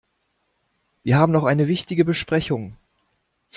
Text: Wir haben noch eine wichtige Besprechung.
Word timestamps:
Wir 1.03 1.15
haben 1.19 1.31
noch 1.31 1.43
eine 1.43 1.67
wichtige 1.67 2.03
Besprechung. 2.03 2.75